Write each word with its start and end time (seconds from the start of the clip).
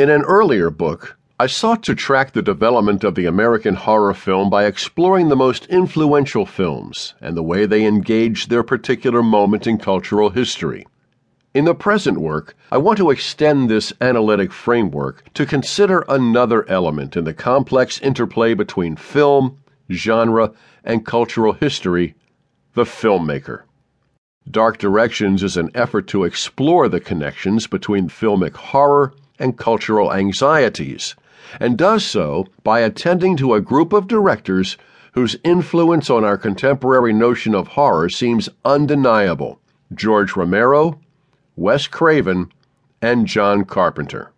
In 0.00 0.08
an 0.08 0.22
earlier 0.22 0.70
book, 0.70 1.18
I 1.38 1.46
sought 1.46 1.82
to 1.82 1.94
track 1.94 2.32
the 2.32 2.40
development 2.40 3.04
of 3.04 3.14
the 3.16 3.26
American 3.26 3.74
horror 3.74 4.14
film 4.14 4.48
by 4.48 4.64
exploring 4.64 5.28
the 5.28 5.36
most 5.36 5.66
influential 5.66 6.46
films 6.46 7.12
and 7.20 7.36
the 7.36 7.42
way 7.42 7.66
they 7.66 7.84
engaged 7.84 8.48
their 8.48 8.62
particular 8.62 9.22
moment 9.22 9.66
in 9.66 9.76
cultural 9.76 10.30
history. 10.30 10.86
In 11.52 11.66
the 11.66 11.74
present 11.74 12.16
work, 12.16 12.56
I 12.72 12.78
want 12.78 12.96
to 12.96 13.10
extend 13.10 13.68
this 13.68 13.92
analytic 14.00 14.52
framework 14.52 15.22
to 15.34 15.44
consider 15.44 16.06
another 16.08 16.66
element 16.66 17.14
in 17.14 17.24
the 17.24 17.34
complex 17.34 18.00
interplay 18.00 18.54
between 18.54 18.96
film, 18.96 19.58
genre, 19.92 20.52
and 20.82 21.04
cultural 21.04 21.52
history 21.52 22.14
the 22.72 22.84
filmmaker. 22.84 23.64
Dark 24.50 24.78
Directions 24.78 25.42
is 25.42 25.58
an 25.58 25.70
effort 25.74 26.06
to 26.06 26.24
explore 26.24 26.88
the 26.88 27.00
connections 27.00 27.66
between 27.66 28.08
filmic 28.08 28.56
horror 28.56 29.12
and 29.40 29.58
cultural 29.58 30.12
anxieties, 30.12 31.16
and 31.58 31.76
does 31.76 32.04
so 32.04 32.46
by 32.62 32.78
attending 32.78 33.36
to 33.38 33.54
a 33.54 33.60
group 33.60 33.92
of 33.92 34.06
directors 34.06 34.76
whose 35.14 35.36
influence 35.42 36.08
on 36.08 36.24
our 36.24 36.38
contemporary 36.38 37.12
notion 37.12 37.54
of 37.54 37.68
horror 37.68 38.08
seems 38.08 38.48
undeniable 38.64 39.58
George 39.92 40.36
Romero, 40.36 41.00
Wes 41.56 41.88
Craven, 41.88 42.52
and 43.02 43.26
John 43.26 43.64
Carpenter. 43.64 44.30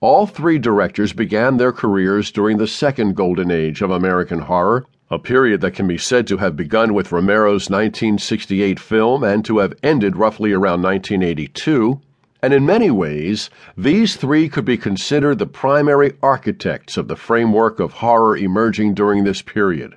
All 0.00 0.26
three 0.26 0.58
directors 0.58 1.12
began 1.12 1.56
their 1.56 1.72
careers 1.72 2.30
during 2.30 2.56
the 2.56 2.66
second 2.66 3.16
golden 3.16 3.50
age 3.50 3.82
of 3.82 3.90
American 3.90 4.40
horror, 4.40 4.86
a 5.10 5.18
period 5.18 5.60
that 5.60 5.74
can 5.74 5.86
be 5.86 5.98
said 5.98 6.26
to 6.26 6.38
have 6.38 6.56
begun 6.56 6.94
with 6.94 7.12
Romero's 7.12 7.70
1968 7.70 8.80
film 8.80 9.22
and 9.22 9.44
to 9.44 9.58
have 9.58 9.74
ended 9.82 10.16
roughly 10.16 10.52
around 10.52 10.82
1982. 10.82 12.00
And 12.46 12.54
in 12.54 12.64
many 12.64 12.92
ways, 12.92 13.50
these 13.76 14.14
three 14.14 14.48
could 14.48 14.64
be 14.64 14.76
considered 14.76 15.40
the 15.40 15.48
primary 15.48 16.12
architects 16.22 16.96
of 16.96 17.08
the 17.08 17.16
framework 17.16 17.80
of 17.80 17.94
horror 17.94 18.36
emerging 18.36 18.94
during 18.94 19.24
this 19.24 19.42
period. 19.42 19.96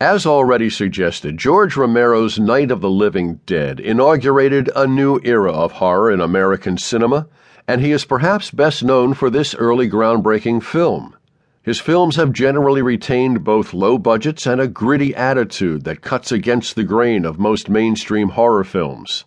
As 0.00 0.26
already 0.26 0.70
suggested, 0.70 1.38
George 1.38 1.76
Romero's 1.76 2.38
Night 2.38 2.70
of 2.70 2.82
the 2.82 2.88
Living 2.88 3.40
Dead 3.46 3.80
inaugurated 3.80 4.70
a 4.76 4.86
new 4.86 5.18
era 5.24 5.50
of 5.50 5.72
horror 5.72 6.12
in 6.12 6.20
American 6.20 6.78
cinema, 6.78 7.26
and 7.66 7.80
he 7.80 7.90
is 7.90 8.04
perhaps 8.04 8.52
best 8.52 8.84
known 8.84 9.12
for 9.12 9.28
this 9.28 9.52
early 9.56 9.90
groundbreaking 9.90 10.62
film. 10.62 11.16
His 11.64 11.80
films 11.80 12.14
have 12.14 12.32
generally 12.32 12.80
retained 12.80 13.42
both 13.42 13.74
low 13.74 13.98
budgets 13.98 14.46
and 14.46 14.60
a 14.60 14.68
gritty 14.68 15.16
attitude 15.16 15.82
that 15.82 16.00
cuts 16.00 16.30
against 16.30 16.76
the 16.76 16.84
grain 16.84 17.24
of 17.24 17.40
most 17.40 17.68
mainstream 17.68 18.28
horror 18.28 18.62
films. 18.62 19.24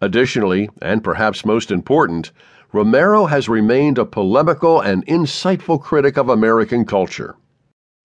Additionally, 0.00 0.70
and 0.80 1.02
perhaps 1.02 1.44
most 1.44 1.70
important, 1.70 2.30
Romero 2.72 3.26
has 3.26 3.48
remained 3.48 3.98
a 3.98 4.04
polemical 4.04 4.80
and 4.80 5.04
insightful 5.06 5.80
critic 5.80 6.16
of 6.16 6.28
American 6.28 6.84
culture. 6.84 7.34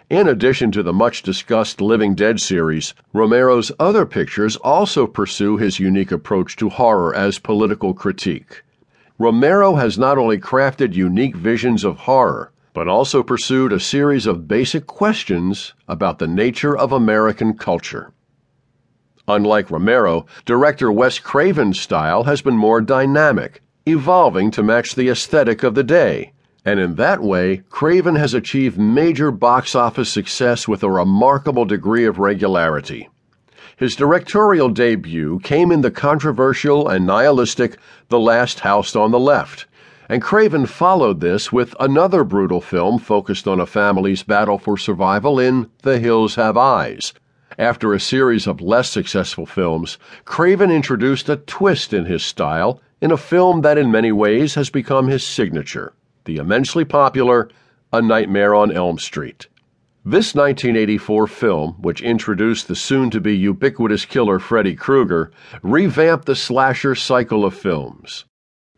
In 0.09 0.27
addition 0.27 0.71
to 0.71 0.83
the 0.83 0.93
much 0.93 1.21
discussed 1.21 1.81
Living 1.81 2.15
Dead 2.15 2.39
series, 2.39 2.93
Romero's 3.13 3.71
other 3.79 4.05
pictures 4.05 4.55
also 4.57 5.07
pursue 5.07 5.57
his 5.57 5.79
unique 5.79 6.11
approach 6.11 6.55
to 6.57 6.69
horror 6.69 7.15
as 7.15 7.39
political 7.39 7.93
critique. 7.93 8.63
Romero 9.19 9.75
has 9.75 9.97
not 9.97 10.17
only 10.17 10.37
crafted 10.37 10.93
unique 10.93 11.35
visions 11.35 11.83
of 11.83 11.97
horror, 11.99 12.51
but 12.73 12.87
also 12.87 13.21
pursued 13.21 13.71
a 13.71 13.79
series 13.79 14.25
of 14.25 14.47
basic 14.47 14.87
questions 14.87 15.73
about 15.87 16.19
the 16.19 16.27
nature 16.27 16.75
of 16.75 16.91
American 16.91 17.53
culture. 17.55 18.11
Unlike 19.27 19.71
Romero, 19.71 20.25
director 20.45 20.91
Wes 20.91 21.17
Craven's 21.17 21.79
style 21.79 22.23
has 22.25 22.41
been 22.41 22.57
more 22.57 22.81
dynamic, 22.81 23.61
evolving 23.85 24.51
to 24.51 24.61
match 24.61 24.95
the 24.95 25.07
aesthetic 25.07 25.63
of 25.63 25.75
the 25.75 25.83
day. 25.83 26.33
And 26.65 26.79
in 26.79 26.95
that 26.95 27.21
way, 27.21 27.63
Craven 27.69 28.15
has 28.15 28.33
achieved 28.33 28.77
major 28.77 29.31
box 29.31 29.75
office 29.75 30.09
success 30.09 30.67
with 30.67 30.83
a 30.83 30.89
remarkable 30.89 31.63
degree 31.63 32.05
of 32.05 32.19
regularity. 32.19 33.09
His 33.77 33.95
directorial 33.95 34.69
debut 34.69 35.39
came 35.39 35.71
in 35.71 35.81
the 35.81 35.91
controversial 35.91 36.87
and 36.87 37.05
nihilistic 37.05 37.77
The 38.09 38.19
Last 38.19 38.59
House 38.59 38.95
on 38.95 39.11
the 39.11 39.19
Left, 39.19 39.65
and 40.09 40.21
Craven 40.21 40.65
followed 40.65 41.21
this 41.21 41.51
with 41.51 41.75
another 41.79 42.23
brutal 42.23 42.61
film 42.61 42.99
focused 42.99 43.47
on 43.47 43.59
a 43.59 43.65
family's 43.65 44.23
battle 44.23 44.57
for 44.57 44.77
survival 44.77 45.39
in 45.39 45.69
The 45.81 45.99
Hills 45.99 46.35
Have 46.35 46.57
Eyes, 46.57 47.13
after 47.57 47.93
a 47.93 47.99
series 47.99 48.47
of 48.47 48.61
less 48.61 48.89
successful 48.89 49.45
films, 49.45 49.97
Craven 50.25 50.71
introduced 50.71 51.29
a 51.29 51.37
twist 51.37 51.93
in 51.93 52.05
his 52.05 52.23
style 52.23 52.81
in 53.01 53.11
a 53.11 53.17
film 53.17 53.61
that 53.61 53.77
in 53.77 53.91
many 53.91 54.11
ways 54.11 54.55
has 54.55 54.69
become 54.69 55.07
his 55.07 55.23
signature 55.23 55.93
the 56.25 56.37
immensely 56.37 56.85
popular 56.85 57.49
A 57.91 58.01
Nightmare 58.01 58.55
on 58.55 58.71
Elm 58.71 58.97
Street. 58.97 59.47
This 60.05 60.35
1984 60.35 61.27
film, 61.27 61.75
which 61.81 62.01
introduced 62.01 62.67
the 62.67 62.75
soon 62.75 63.09
to 63.09 63.21
be 63.21 63.35
ubiquitous 63.37 64.05
killer 64.05 64.39
Freddy 64.39 64.75
Krueger, 64.75 65.31
revamped 65.61 66.25
the 66.25 66.35
slasher 66.35 66.95
cycle 66.95 67.45
of 67.45 67.53
films. 67.53 68.25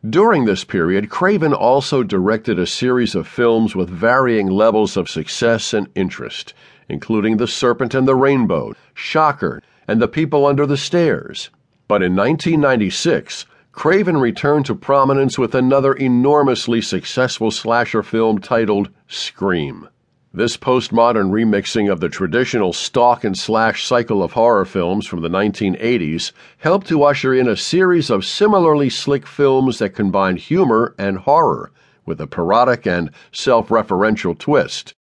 During 0.08 0.44
this 0.44 0.62
period, 0.62 1.10
Craven 1.10 1.52
also 1.52 2.02
directed 2.02 2.58
a 2.58 2.66
series 2.66 3.14
of 3.14 3.26
films 3.26 3.74
with 3.74 3.90
varying 3.90 4.46
levels 4.46 4.96
of 4.96 5.08
success 5.08 5.74
and 5.74 5.88
interest, 5.96 6.54
including 6.88 7.36
The 7.36 7.46
Serpent 7.46 7.94
and 7.94 8.06
the 8.06 8.14
Rainbow, 8.14 8.74
Shocker, 8.94 9.62
and 9.88 10.00
The 10.00 10.08
People 10.08 10.46
Under 10.46 10.66
the 10.66 10.76
Stairs. 10.76 11.50
But 11.88 12.02
in 12.02 12.16
1996, 12.16 13.46
Craven 13.72 14.16
returned 14.16 14.66
to 14.66 14.74
prominence 14.74 15.38
with 15.38 15.54
another 15.54 15.92
enormously 15.92 16.80
successful 16.80 17.50
slasher 17.50 18.02
film 18.02 18.38
titled 18.40 18.88
Scream. 19.06 19.88
This 20.32 20.56
postmodern 20.56 21.30
remixing 21.30 21.90
of 21.90 22.00
the 22.00 22.08
traditional 22.08 22.72
stalk 22.72 23.22
and 23.24 23.38
slash 23.38 23.86
cycle 23.86 24.22
of 24.22 24.32
horror 24.32 24.64
films 24.64 25.06
from 25.06 25.22
the 25.22 25.28
1980s 25.28 26.32
helped 26.58 26.88
to 26.88 27.04
usher 27.04 27.32
in 27.32 27.48
a 27.48 27.56
series 27.56 28.10
of 28.10 28.24
similarly 28.24 28.90
slick 28.90 29.26
films 29.26 29.78
that 29.78 29.90
combined 29.90 30.38
humor 30.38 30.94
and 30.98 31.18
horror 31.18 31.70
with 32.04 32.20
a 32.20 32.26
parodic 32.26 32.86
and 32.86 33.10
self 33.30 33.68
referential 33.68 34.36
twist. 34.36 34.94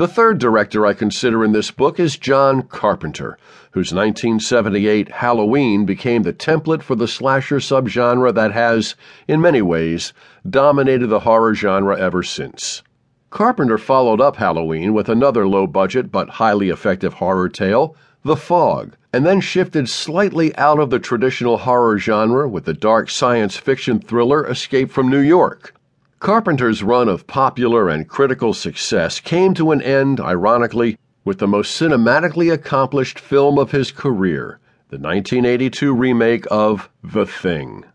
The 0.00 0.08
third 0.08 0.38
director 0.38 0.86
I 0.86 0.94
consider 0.94 1.44
in 1.44 1.52
this 1.52 1.70
book 1.70 2.00
is 2.00 2.16
John 2.16 2.62
Carpenter, 2.62 3.36
whose 3.72 3.92
1978 3.92 5.10
Halloween 5.10 5.84
became 5.84 6.22
the 6.22 6.32
template 6.32 6.82
for 6.82 6.94
the 6.94 7.06
slasher 7.06 7.58
subgenre 7.58 8.32
that 8.32 8.52
has, 8.52 8.94
in 9.28 9.42
many 9.42 9.60
ways, 9.60 10.14
dominated 10.48 11.08
the 11.08 11.20
horror 11.20 11.54
genre 11.54 12.00
ever 12.00 12.22
since. 12.22 12.82
Carpenter 13.28 13.76
followed 13.76 14.22
up 14.22 14.36
Halloween 14.36 14.94
with 14.94 15.10
another 15.10 15.46
low 15.46 15.66
budget 15.66 16.10
but 16.10 16.30
highly 16.30 16.70
effective 16.70 17.12
horror 17.12 17.50
tale, 17.50 17.94
The 18.24 18.36
Fog, 18.36 18.96
and 19.12 19.26
then 19.26 19.42
shifted 19.42 19.86
slightly 19.86 20.56
out 20.56 20.78
of 20.78 20.88
the 20.88 20.98
traditional 20.98 21.58
horror 21.58 21.98
genre 21.98 22.48
with 22.48 22.64
the 22.64 22.72
dark 22.72 23.10
science 23.10 23.58
fiction 23.58 24.00
thriller 24.00 24.46
Escape 24.46 24.90
from 24.90 25.10
New 25.10 25.20
York. 25.20 25.74
Carpenter's 26.20 26.82
run 26.82 27.08
of 27.08 27.26
popular 27.26 27.88
and 27.88 28.06
critical 28.06 28.52
success 28.52 29.20
came 29.20 29.54
to 29.54 29.70
an 29.70 29.80
end, 29.80 30.20
ironically, 30.20 30.98
with 31.24 31.38
the 31.38 31.48
most 31.48 31.80
cinematically 31.80 32.52
accomplished 32.52 33.18
film 33.18 33.58
of 33.58 33.70
his 33.70 33.90
career, 33.90 34.58
the 34.90 34.98
1982 34.98 35.94
remake 35.94 36.44
of 36.50 36.90
The 37.02 37.24
Thing. 37.24 37.86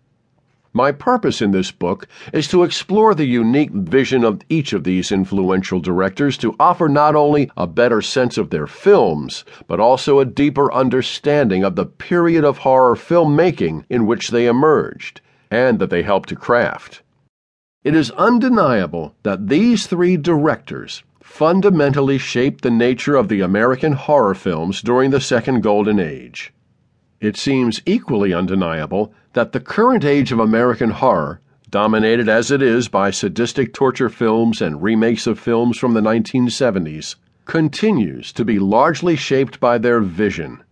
My 0.73 0.91
purpose 0.91 1.39
in 1.39 1.51
this 1.51 1.69
book 1.69 2.07
is 2.33 2.47
to 2.47 2.63
explore 2.63 3.13
the 3.13 3.27
unique 3.27 3.69
vision 3.69 4.23
of 4.23 4.41
each 4.49 4.73
of 4.73 4.85
these 4.85 5.11
influential 5.11 5.79
directors 5.79 6.35
to 6.39 6.55
offer 6.59 6.89
not 6.89 7.15
only 7.15 7.51
a 7.55 7.67
better 7.67 8.01
sense 8.01 8.39
of 8.39 8.49
their 8.49 8.65
films, 8.65 9.45
but 9.67 9.79
also 9.79 10.17
a 10.17 10.25
deeper 10.25 10.73
understanding 10.73 11.63
of 11.63 11.75
the 11.75 11.85
period 11.85 12.43
of 12.43 12.57
horror 12.57 12.95
filmmaking 12.95 13.85
in 13.87 14.07
which 14.07 14.29
they 14.29 14.47
emerged 14.47 15.21
and 15.51 15.77
that 15.77 15.91
they 15.91 16.01
helped 16.01 16.29
to 16.29 16.35
craft. 16.35 17.03
It 17.85 17.93
is 17.95 18.09
undeniable 18.17 19.13
that 19.21 19.47
these 19.47 19.85
three 19.85 20.17
directors 20.17 21.03
fundamentally 21.21 22.17
shaped 22.17 22.63
the 22.63 22.71
nature 22.71 23.15
of 23.15 23.27
the 23.27 23.41
American 23.41 23.93
horror 23.93 24.33
films 24.33 24.81
during 24.81 25.11
the 25.11 25.21
Second 25.21 25.61
Golden 25.61 25.99
Age. 25.99 26.51
It 27.21 27.37
seems 27.37 27.83
equally 27.85 28.33
undeniable 28.33 29.13
that 29.33 29.51
the 29.51 29.59
current 29.59 30.03
age 30.03 30.31
of 30.31 30.39
American 30.39 30.89
horror, 30.89 31.41
dominated 31.69 32.27
as 32.27 32.49
it 32.49 32.63
is 32.63 32.87
by 32.87 33.11
sadistic 33.11 33.71
torture 33.71 34.09
films 34.09 34.63
and 34.63 34.81
remakes 34.81 35.27
of 35.27 35.37
films 35.37 35.77
from 35.77 35.93
the 35.93 36.01
1970s, 36.01 37.17
continues 37.45 38.33
to 38.33 38.43
be 38.43 38.57
largely 38.57 39.15
shaped 39.15 39.59
by 39.59 39.77
their 39.77 40.01
vision. 40.01 40.63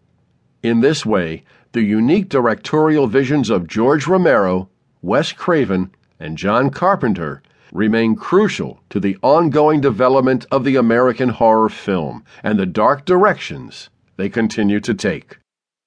In 0.63 0.81
this 0.81 1.05
way, 1.05 1.43
the 1.73 1.83
unique 1.83 2.27
directorial 2.27 3.05
visions 3.05 3.51
of 3.51 3.67
George 3.67 4.07
Romero, 4.07 4.67
Wes 5.03 5.31
Craven, 5.31 5.91
and 6.23 6.37
John 6.37 6.69
Carpenter 6.69 7.43
remain 7.73 8.15
crucial 8.15 8.79
to 8.89 8.97
the 8.97 9.17
ongoing 9.21 9.81
development 9.81 10.45
of 10.51 10.63
the 10.63 10.77
American 10.77 11.27
horror 11.27 11.67
film 11.67 12.23
and 12.41 12.57
the 12.57 12.65
dark 12.65 13.03
directions 13.03 13.89
they 14.15 14.29
continue 14.29 14.79
to 14.79 14.93
take. 14.93 15.39